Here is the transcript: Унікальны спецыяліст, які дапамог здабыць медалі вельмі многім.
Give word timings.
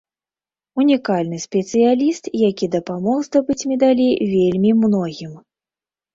Унікальны 0.83 1.37
спецыяліст, 1.45 2.31
які 2.49 2.71
дапамог 2.77 3.17
здабыць 3.29 3.59
медалі 3.75 4.09
вельмі 4.35 4.75
многім. 4.83 5.39